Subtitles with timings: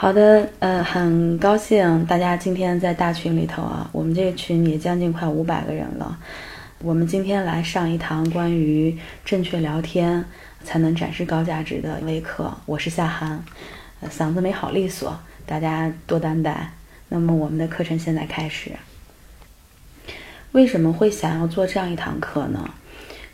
[0.00, 6.18] 好的，呃，很高兴大家今天在大群里头啊，我们这个群也将近快五百个人了。
[6.78, 10.24] 我们今天来上一堂关于正确聊天
[10.64, 12.50] 才能展示高价值的微课。
[12.64, 13.44] 我是夏涵，
[14.08, 16.72] 嗓子没好利索，大家多担待。
[17.10, 18.72] 那么我们的课程现在开始。
[20.52, 22.70] 为什么会想要做这样一堂课呢？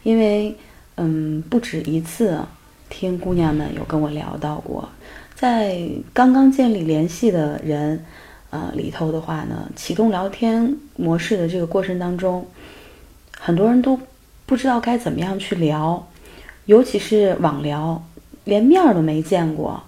[0.02, 0.56] 因为，
[0.96, 2.44] 嗯，不止一次
[2.88, 4.88] 听姑娘们有跟我聊到过。
[5.34, 8.04] 在刚刚建立联系的人，
[8.50, 12.46] 呃里头的话呢，启动聊天模式的这个过程当中，
[13.38, 13.98] 很多人都
[14.46, 16.06] 不知道该怎么样去聊，
[16.64, 18.02] 尤其是网聊，
[18.44, 19.82] 连面儿都没见过，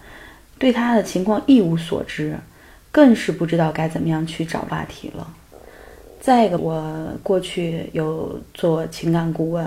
[0.58, 2.36] 对他的情况一无所知，
[2.92, 5.26] 更是不知道该怎么样去找话题了。
[6.20, 9.64] 再一个，我过去有做情感顾问，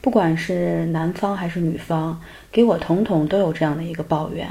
[0.00, 2.18] 不管是男方还是女方，
[2.50, 4.48] 给我统统都有这样的一个抱怨。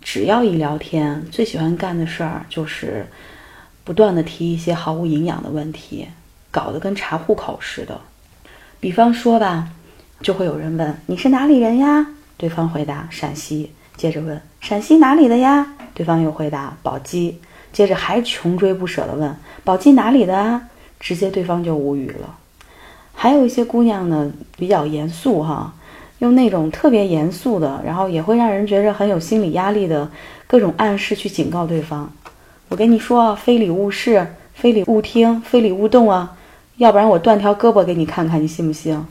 [0.00, 3.04] 只要一聊天，最喜欢干的事儿就是
[3.84, 6.06] 不断的提一些毫无营养的问题，
[6.50, 8.00] 搞得跟查户口似的。
[8.78, 9.68] 比方说吧，
[10.22, 12.06] 就会有人问你是哪里人呀？
[12.36, 15.74] 对方回答陕西，接着问陕西哪里的呀？
[15.92, 17.40] 对方又回答宝鸡，
[17.72, 20.68] 接着还穷追不舍的问宝鸡哪里的啊？
[21.00, 22.38] 直接对方就无语了。
[23.20, 25.74] 还有一些姑娘呢，比较严肃哈。
[26.20, 30.08] 用那种特别严肃的，然后也会让人觉着很有心理压力的
[30.46, 32.12] 各种暗示去警告对方。
[32.68, 34.24] 我跟你说啊，非礼勿视，
[34.54, 36.36] 非礼勿听，非礼勿动啊！
[36.76, 39.04] 要不然我断条胳膊给你看看，你信不信？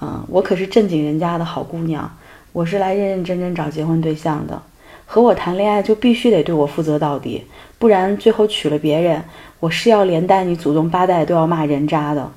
[0.00, 2.10] 嗯，我可是正经人家的好姑娘，
[2.54, 4.62] 我是来认认真真找结婚对象的。
[5.04, 7.44] 和我谈恋爱就必须得对我负责到底，
[7.78, 9.22] 不然最后娶了别人，
[9.60, 12.32] 我是要连带你祖宗八代都要骂人渣的。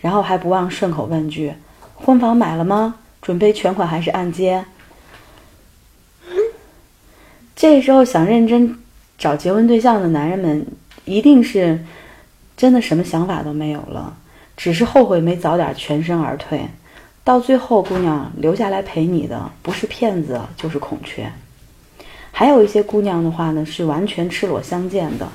[0.00, 1.54] 然后还不忘顺口问句：
[1.94, 2.96] 婚房买了吗？
[3.20, 4.64] 准备全款还是按揭？
[7.54, 8.78] 这时候想认真
[9.18, 10.66] 找结婚对象的男人们，
[11.04, 11.84] 一定是
[12.56, 14.16] 真的什么想法都没有了，
[14.56, 16.66] 只是后悔没早点全身而退。
[17.22, 21.30] 到最后，姑娘留下来陪你的，不是骗子就是孔雀。
[22.32, 25.28] 还有一些姑娘的话呢，是完全赤裸相见的，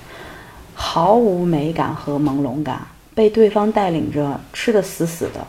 [0.74, 5.48] 毫无美感和朦胧感，被对方带领着吃的死死的。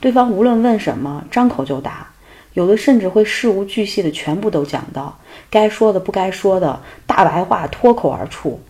[0.00, 2.08] 对方无论问什么，张口就答，
[2.54, 5.18] 有的甚至会事无巨细的全部都讲到，
[5.50, 8.60] 该说的不该说的，大白话脱口而出，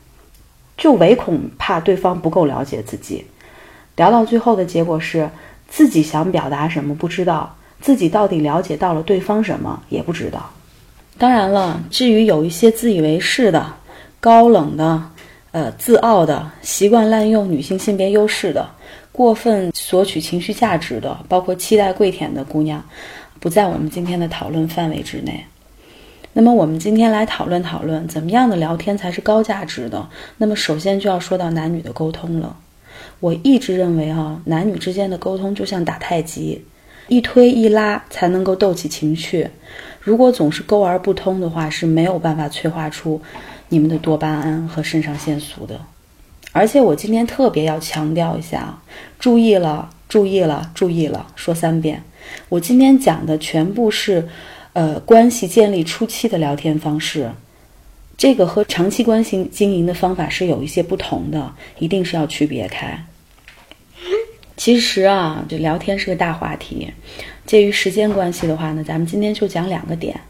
[0.77, 3.25] 就唯恐怕对方不够了解自己。
[3.95, 5.31] 聊到最后的结果是，
[5.69, 10.51] 自己想表达什么不知道，自己到底了解到了对方什么也不知道。
[11.19, 13.75] 当然了，至于有一些自以为是的、
[14.19, 15.11] 高冷的、
[15.53, 18.69] 呃自傲的、习惯滥用女性性别优势的。
[19.13, 22.83] 过分索取情绪价值的，包括期待跪舔的姑娘，
[23.39, 25.45] 不在我们今天的讨论范围之内。
[26.33, 30.09] 那么，我们今天来讨论讨论，怎么样的聊天才是高价值的？
[30.39, 32.57] 那么，首先就要说到男女的沟通了。
[33.21, 36.65] 我一直认为，啊，男女之间的沟通就像打太极，
[37.09, 39.47] 一推一拉才能够斗起情绪。
[40.01, 43.21] 如果总是沟而不通的话，是没有办法催化出
[43.73, 45.81] 你们的多巴胺和肾上腺素的。
[46.53, 48.79] 而且我今天特别要强调一下，
[49.19, 52.03] 注意了，注意了，注意了，说三遍。
[52.51, 54.29] 我今天讲的全部是，
[54.75, 57.31] 呃，关系建立初期的聊天方式，
[58.19, 63.03] 这个和长期关系经营的方法是有一些不同的，一定是要区别开。
[64.59, 66.93] 其实啊，这聊天是个大话题，
[67.47, 70.21] 介于时间关系的话呢，咱们今天就讲两个点，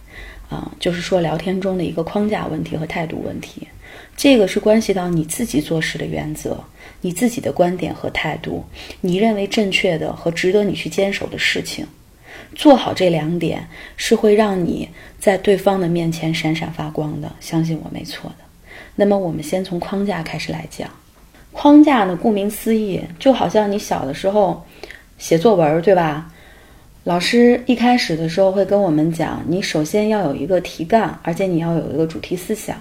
[0.53, 3.67] 啊，就是说聊天中的一个框架问题和态度问题。
[4.15, 6.63] 这个是关系到你自己做事的原则，
[7.01, 8.63] 你自己的观点和态度，
[9.01, 11.87] 你认为正确的和值得你去坚守的事情，
[12.55, 17.33] 做好这两点是会让你在对方的面前闪闪发光的。
[17.41, 18.45] 相信我，没错的。
[18.95, 20.89] 那么，我们先从框架开始来讲。
[21.51, 24.65] 框架呢，顾名思义，就好像你小的时候
[25.19, 26.32] 写作文，对吧？
[27.05, 32.81] 老师一开始的时候会跟我们讲，你首先要有一个题干，而且你要有一个主题思想。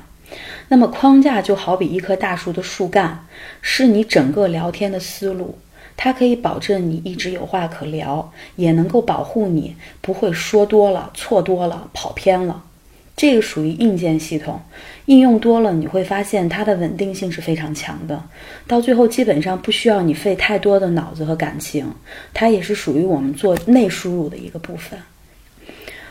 [0.68, 3.26] 那么框架就好比一棵大树的树干，
[3.64, 5.58] 是你整个聊天的思路，
[5.98, 12.62] 它可以保证你一直有话可聊，也能够保护你不会说多了、错多了、跑偏了。
[13.22, 14.60] 这个属于硬件系统，
[15.06, 18.20] 应用多了你会发现它的稳定性是非常强的，
[18.66, 21.86] 到最后基本上不需要你费太多的脑子和感情，
[22.34, 25.00] 它也是属于我们做内输入的一个部分。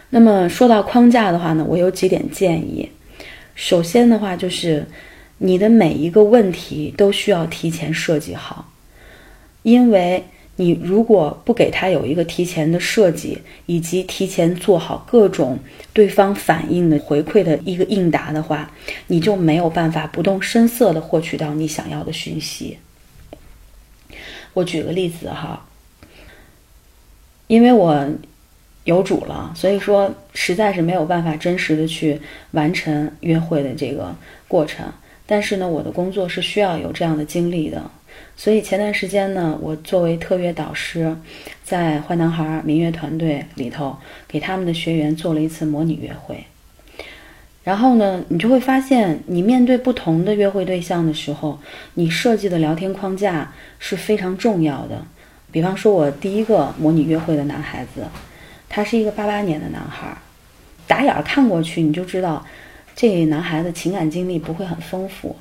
[0.08, 2.88] 那么说到框架的话呢，我有几点建议。
[3.56, 4.86] 首先的话，就是
[5.38, 8.70] 你的每一个问题都需要提前设计好，
[9.64, 10.24] 因为
[10.56, 15.58] 你如果不给他有一个提前的设计，以及提前做好各种
[15.94, 18.70] 对方反应的回馈的一个应答的话，
[19.06, 22.76] 你就没有办法不动声色的获取到你想要的讯息。
[24.52, 25.67] 我举个例子哈，
[27.47, 28.06] 因为我
[28.85, 32.20] 有主了，所以说实在是没有办法真实的去
[32.50, 34.14] 完成约会的这个
[34.47, 34.85] 过程。
[35.26, 37.91] 但是呢，我的工作是需要有这样的经历的。
[38.37, 41.14] 所以前段时间呢，我作为特约导师，
[41.62, 43.96] 在坏男孩民乐团队里头，
[44.26, 46.44] 给他们的学员做了一次模拟约会。
[47.62, 51.58] 然后呢，你就会发现，你面对不同的约会对象的时候，
[51.94, 55.05] 你设计的聊天框架是非常重要的。
[55.52, 58.06] 比方说，我第一个模拟约会的男孩子，
[58.70, 60.16] 他是一个八八年的男孩，
[60.87, 62.44] 打眼看过去你就知道，
[62.96, 65.37] 这男孩子情感经历不会很丰富。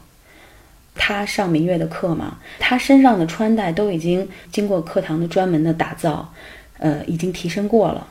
[1.02, 6.32] 他上明月的课嘛，他身上的穿戴都已经经过课堂的专门的打造，
[6.78, 8.06] 呃，已经提升过了，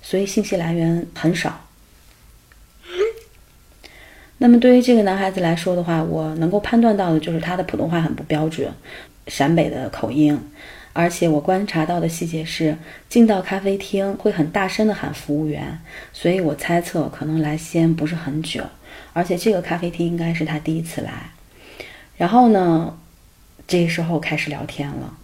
[0.00, 1.60] 所以信息来源很少。
[4.38, 8.72] 那么对于这个男孩子来说的话，我能够判断到的就是他的普通话很不标准，
[9.26, 10.40] 陕北的口音，
[10.94, 12.74] 而且我观察到的细节是，
[13.10, 15.78] 进到咖啡厅会很大声的喊服务员，
[16.14, 18.64] 所以我猜测可能来西安不是很久，
[19.12, 21.30] 而且这个咖啡厅应该是他第一次来。
[22.20, 22.98] 然后呢，
[23.66, 25.16] 这时候开始聊天了。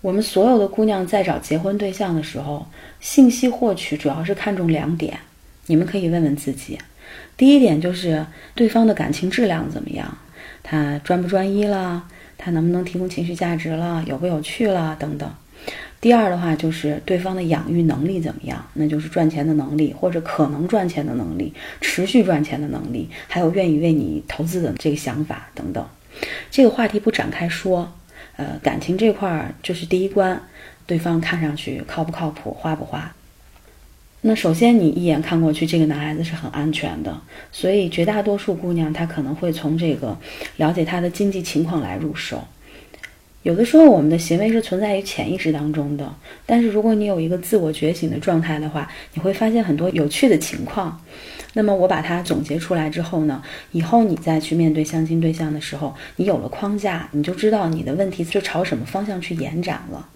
[0.00, 2.66] 我们所有的姑娘在找结婚对象的时候，
[2.98, 5.20] 信息获取主要是看重两点，
[5.66, 6.76] 你们可以问问自己。
[7.36, 8.26] 第一点就是
[8.56, 10.18] 对方的感情质量怎么样，
[10.64, 12.02] 他专不专一了，
[12.36, 15.32] 他能不能提供情绪价值了，有不有趣了等等。
[16.00, 21.52] 第二的话就是对方的养育能力怎么样，那就是赚钱的能力或者可能赚钱的能力、
[21.82, 25.86] 持续赚钱的能力，还有愿意为你投资的这个想法等等。
[26.50, 27.92] 这个话题不展开说，
[28.36, 30.40] 呃，感情这块儿就是第一关，
[30.86, 33.14] 对方看上去靠不靠谱、花不花。
[34.22, 37.20] 那首先你一眼看过去，这个男孩子是很安全的，
[37.52, 40.16] 所以绝大多数姑娘她可能会从这个
[40.56, 42.42] 了解他的经济情况来入手。
[43.42, 46.14] 有的时候，我们的行为是存在于潜意识当中的。
[46.44, 51.00] 但是，如果你有一个自我觉醒的状态的话，你会发现很多有趣的情况。
[51.54, 53.42] 那么，我把它总结出来之后呢，
[53.72, 60.06] 以后你再去面对相亲对象的时候，你有了框架，你就知道你的问题就朝什么方向去延展了。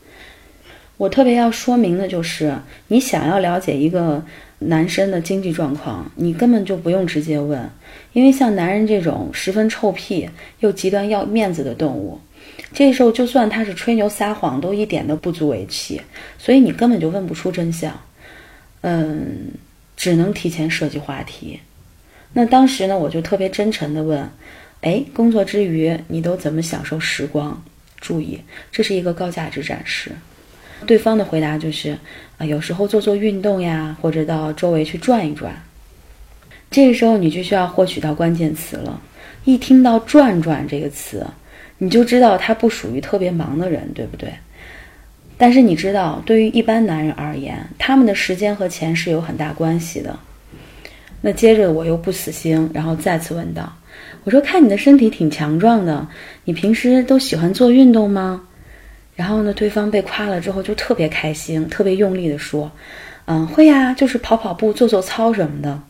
[0.98, 2.54] 我特别要说明的就是，
[2.88, 4.22] 你想要了解一个
[4.58, 7.70] 男生的经济状况，你根本就不用直接问，
[8.12, 10.28] 因为像男人这种十分臭屁
[10.60, 12.20] 又极端要面子的动物。
[12.72, 16.00] 这时候，就算他是吹牛撒谎，都一点都不足为奇，
[16.38, 17.92] 所以你根本就问不出真相。
[18.80, 19.52] 嗯，
[19.96, 21.60] 只能提前设计话题。
[22.32, 24.28] 那当时呢，我就特别真诚地问
[24.82, 27.62] ：“哎，工作之余你都怎么享受时光？”
[28.00, 28.40] 注意，
[28.72, 30.10] 这是一个高价值展示。
[30.84, 31.96] 对方的回答就是
[32.38, 35.54] ：“啊，有时候做做运动呀，或者到周围去转一转。”
[36.70, 39.00] 这个时候，你就需要获取到关键词了。
[39.44, 41.24] 一听到“转转”这个词。
[41.84, 44.32] 你就知道他不属于特别忙的人，对不对？
[45.36, 50.18] 但是你知道，对于一般男人而言，他们的时间和钱是有很大关系的。
[51.20, 53.70] 那接着我又不死心，然后再次问道
[54.24, 56.08] ：“我说看你的身体挺强壮的，
[56.44, 58.46] 你平时都喜欢做运动吗？”
[59.14, 62.72] 然后呢，对方被夸了之后就特别开心，特别用力的说
[63.26, 65.82] ：“嗯，会呀，就是跑跑步、做做操什么的。”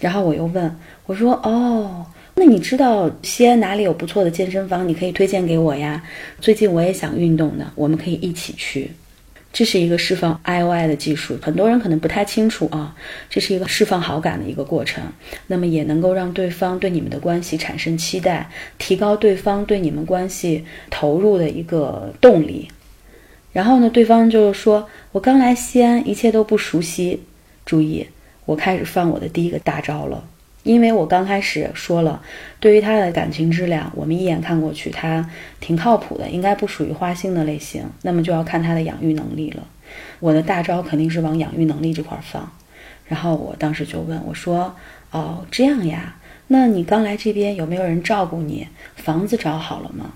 [0.00, 2.06] 然后我又问我说：“哦。”
[2.38, 4.86] 那你知道西安哪里有不错的健身房？
[4.86, 6.02] 你可以推荐给我呀。
[6.38, 8.92] 最近我也想运动呢，我们可以一起去。
[9.54, 12.94] 这是一个释放 I O I 的技术，很多人可能不太清楚啊。
[13.30, 15.02] 这是一个释放好感的一个过程，
[15.46, 22.68] 那么也能够让对方对你们的关系产生期待，提高对方对你们关系投入的一个动力。
[23.54, 27.22] 然后呢，对方就是说：“我刚来西安，一切都不熟悉。”
[27.64, 28.06] 注意，
[28.44, 30.22] 我开始放我的第一个大招了。
[30.66, 32.20] 因为我刚开始说了，
[32.58, 35.30] 对于他的感情质量，我们一眼看过去，他
[35.60, 37.88] 挺靠谱的，应该不属于花心的类型。
[38.02, 39.62] 那么就要看他的养育能力了。
[40.18, 42.50] 我的大招肯定是往养育能力这块放。
[43.06, 44.74] 然后我当时就问我说
[45.12, 46.16] ：“哦，这样呀？
[46.48, 48.66] 那你刚来这边有没有人照顾你？
[48.96, 50.14] 房子找好了吗？”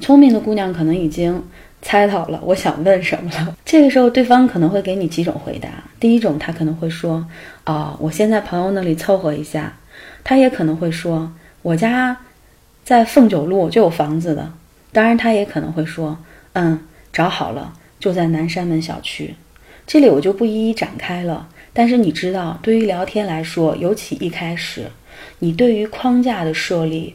[0.00, 1.44] 聪明的姑娘可能已经。
[1.86, 3.56] 猜到了，我想问什么了？
[3.64, 5.68] 这个时候，对方可能会给你几种回答。
[6.00, 7.24] 第一种，他可能会说
[7.64, 9.72] ：“哦，我先在朋友那里凑合一下。”
[10.24, 12.16] 他也可能会说：“我家
[12.82, 14.52] 在凤九路就有房子的。”
[14.90, 16.18] 当然，他也可能会说
[16.54, 16.80] ：“嗯，
[17.12, 19.36] 找好了，就在南山门小区。”
[19.86, 21.48] 这里我就不一一展开了。
[21.72, 24.90] 但是你知道，对于聊天来说，尤其一开始，
[25.38, 27.14] 你对于框架的设立。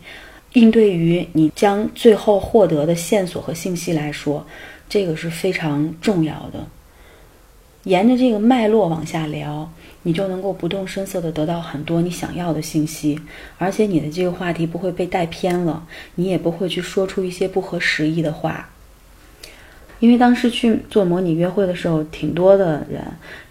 [0.54, 4.46] 应对于你将最后获得的线索和信息来说，
[4.90, 6.68] 这个是非常重要的。
[7.84, 9.72] 沿着这个脉络往下聊，
[10.04, 13.20] 你就能够不动声色地得到很多你想要的信息，
[13.58, 18.70] 而且你的这个话题不会被带偏了，你也不会去说出一些不合时宜的话。
[20.00, 23.02] 因为当时去做模拟约会的时候，挺多的人，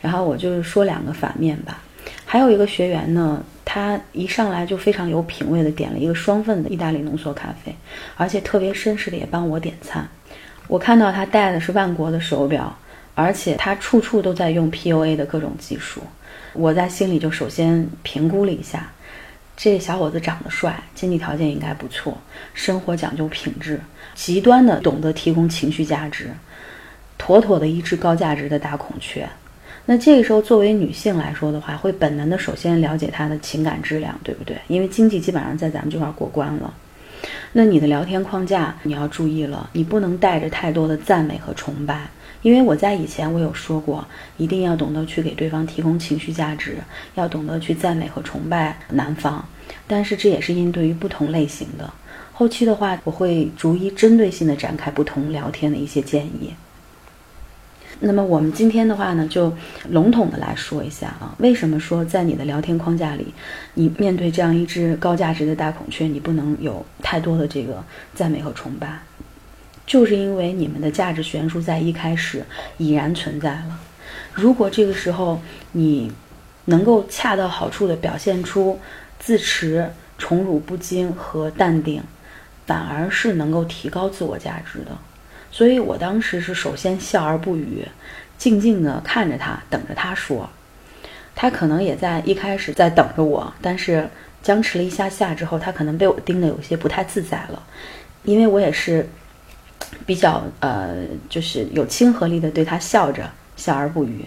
[0.00, 1.82] 然后我就说两个反面吧。
[2.30, 7.74] 还有一个学员呢，他一上来就非常有品位的点了一个双份的意大利浓缩咖啡，
[8.16, 10.08] 而且特别绅士的也帮我点餐。
[10.68, 12.72] 我看到他戴的是万国的手表。
[13.16, 16.00] 而且他处处都在用 PUA 的各种技术，
[16.52, 18.90] 我在心里就首先评估了一下，
[19.56, 22.16] 这小伙子长得帅，经济条件应该不错，
[22.54, 23.78] 生活讲究品质，
[24.14, 26.30] 极端的懂得提供情绪价值，
[27.18, 29.28] 妥妥的一只高价值的大孔雀。
[29.86, 34.56] 那这个时候作为女性来说的话，会本能的首先了解他的情感质量，对不对？
[34.68, 36.72] 因为经济基本上在咱们这块过关了。
[37.52, 42.06] 那你的聊天框架你要注意了，你不能带着太多的赞美和崇拜。
[42.42, 44.06] 因为我在以前我有说过，
[44.38, 46.76] 一定要懂得去给对方提供情绪价值，
[47.14, 49.44] 要懂得去赞美和崇拜男方。
[49.86, 51.92] 但是这也是应对于不同类型的。
[52.32, 56.54] 后期的话，我会逐一针对性的展开不同聊天的一些建议。
[58.02, 59.52] 那么我们今天的话呢，就
[59.90, 63.34] 笼统的来说一下啊，为什么说在你的聊天框架里，
[63.74, 69.00] 你面对这样一只高价值的大孔雀，你不能有太多的这个赞美和崇拜。
[69.86, 72.44] 就是因为你们的价值悬殊在一开始
[72.78, 73.78] 已然存在了。
[74.32, 75.40] 如果这个时候
[75.72, 76.10] 你
[76.66, 78.78] 能够恰到好处的表现出
[79.18, 82.02] 自持、宠辱不惊和淡定，
[82.64, 84.96] 反而是能够提高自我价值的。
[85.50, 87.86] 所以我当时是首先笑而不语，
[88.38, 90.48] 静静的看着他，等着他说。
[91.34, 94.08] 他可能也在一开始在等着我，但是
[94.42, 97.62] 僵持了一下下之后，他可能被我盯得有些不太自在了，
[98.24, 99.08] 因为我也是。
[100.06, 100.94] 比较呃，
[101.28, 104.24] 就是有亲和力的对他笑着，笑而不语。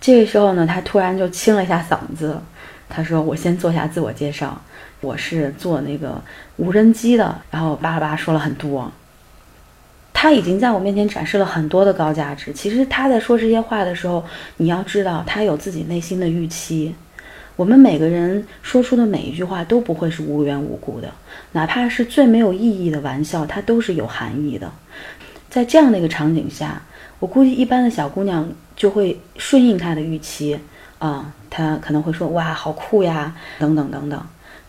[0.00, 2.40] 这个时候呢，他突然就清了一下嗓子，
[2.88, 4.60] 他说：“我先做下自我介绍，
[5.00, 6.20] 我是做那个
[6.56, 8.90] 无人机的。”然后巴拉巴拉说了很多。
[10.18, 12.50] 他已经在我面前展示了很多的高价值。
[12.54, 14.24] 其实他在说这些话的时候，
[14.56, 16.94] 你要知道，他有自己内心的预期。
[17.54, 21.12] 我们每个人说出的每一句话都不会是无缘无故的，
[21.52, 24.72] 哪怕是最没有意义的玩笑，它都是有含义的。
[25.50, 26.80] 在这样的一个场景下，
[27.18, 30.58] 我估计一般的小姑娘就会顺应他的预期
[30.98, 34.18] 啊，她可能会说：“哇，好酷呀！”等等等等。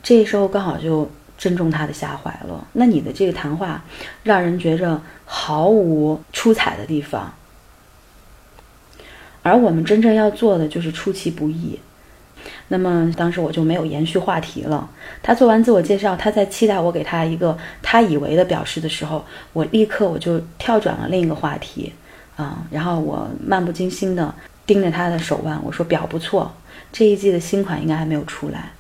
[0.03, 2.67] 这时候刚好就正中他的下怀了。
[2.73, 3.83] 那你的这个谈话
[4.23, 7.33] 让人觉着毫无出彩的地方，
[9.43, 11.79] 而我们真正要做的就是出其不意。
[12.69, 14.89] 那么当时我就没有延续话题了。
[15.21, 21.93] 他做完自我介绍，他在期待我给他一个他以为的表示的时候，我立刻我就跳转了另一个话题，
[22.35, 24.33] 啊，然后我漫不经心地
[24.65, 26.53] 盯着他的手腕，我说表不错，
[26.91, 28.71] 这一季的新款应该还没有出来，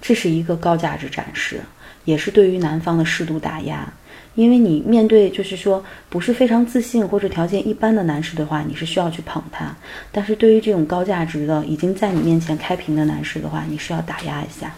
[0.00, 1.60] 这是一个高价值展示，
[2.04, 3.92] 也是对于男方的适度打压。
[4.34, 9.66] 因为你面对就是说不是非常自信或者条件一般的男士的话，你是需要去捧他；
[10.10, 14.74] 但是对于这种高价值的已经在你面前开屏的男士的话，你是要打压一下。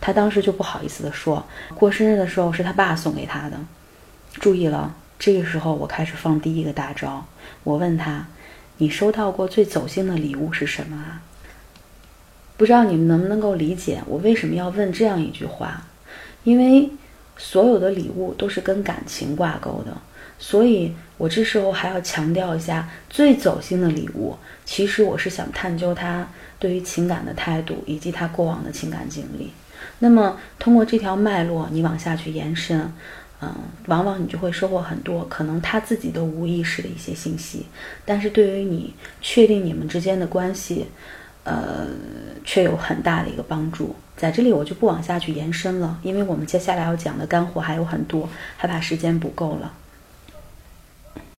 [0.00, 1.44] 他当时就不好意思的说，
[1.74, 3.58] 过生日的时候是他爸送给他的。
[4.34, 7.26] 注意了，这个时候我开始放第一个大招，
[7.64, 8.24] 我问他
[8.78, 11.20] ：“你收到过最走心的礼物是什么啊？”
[12.56, 15.82] 不知道你们能不能够理解我为什么要问这样一句话，
[16.44, 16.88] 因为。
[17.36, 19.92] 所有的礼物都是跟感情挂钩的，
[20.38, 26.28] 所以我这时候还要强调一下，最走心的礼物，其实我是想探究他
[26.60, 29.50] 对于情感的态度，以及他过往的情感经历。
[29.98, 32.88] 那么通过这条脉络，你往下去延伸，
[33.42, 33.52] 嗯，
[33.86, 37.66] 往往你就会收获很多可能他自己都无意识的一些信息，
[38.04, 40.86] 但是对于你确定你们之间的关系。
[41.44, 41.86] 呃，
[42.44, 43.94] 却有很大的一个帮助。
[44.16, 49.72] 在这里，我就不往下去延伸了，因为我们接下来要讲的干货还有很多，害怕时间不够了。